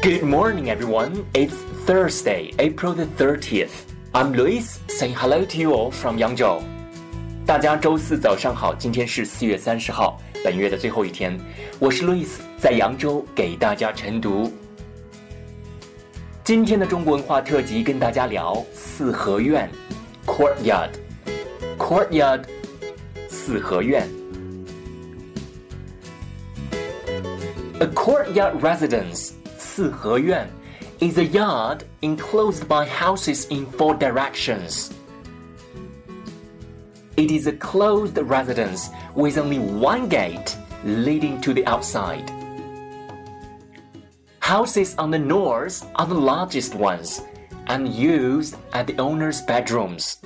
[0.00, 1.26] Good morning, everyone.
[1.34, 3.82] It's Thursday, April the 30th.
[4.14, 6.62] I'm Lewis saying hello to you all from Yangzhou.
[7.44, 11.36] 大家周四早上好，今天是四月三十号，本月的最后一天。
[11.80, 14.52] 我是 Lewis，在扬州给大家晨读。
[16.44, 19.68] 今天的中国文化特辑跟大家聊四合院
[20.24, 20.90] （courtyard）。
[21.76, 22.44] courtyard，
[23.28, 24.08] 四合院。
[27.80, 30.47] A courtyard residence 四合院
[30.99, 34.93] is a yard enclosed by houses in four directions.
[37.17, 42.31] It is a closed residence with only one gate leading to the outside.
[44.39, 47.21] Houses on the north are the largest ones
[47.67, 50.17] and used at the owner's bedrooms.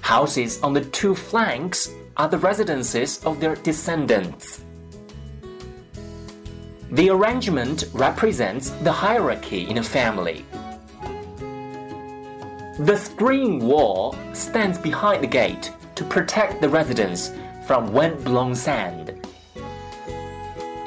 [0.00, 4.60] Houses on the two flanks are the residences of their descendants.
[6.91, 10.43] The arrangement represents the hierarchy in a family.
[12.79, 17.31] The screen wall stands behind the gate to protect the residents
[17.67, 19.27] from wind-blown sand.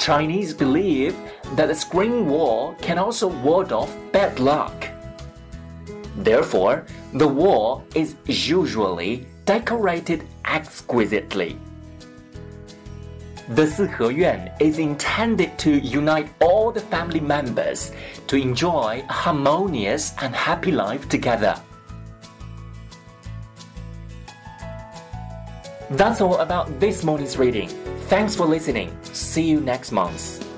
[0.01, 1.17] Chinese believe
[1.55, 4.89] that the screen wall can also ward off bad luck.
[6.17, 11.57] Therefore, the wall is usually decorated exquisitely.
[13.49, 17.91] The Siheyuan is intended to unite all the family members
[18.29, 21.61] to enjoy a harmonious and happy life together.
[25.91, 27.69] That's all about this morning's reading.
[28.07, 28.97] Thanks for listening.
[29.03, 30.52] See you next month.